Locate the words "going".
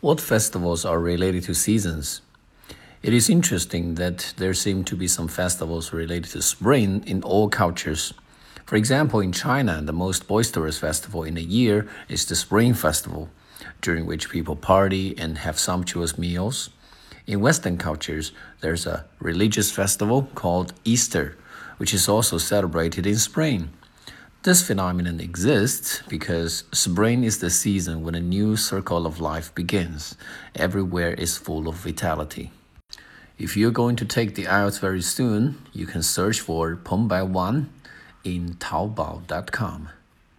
33.72-33.96